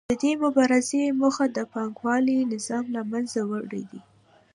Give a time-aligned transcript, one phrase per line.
[0.09, 4.01] د دې مبارزې موخه د پانګوالي نظام له منځه وړل دي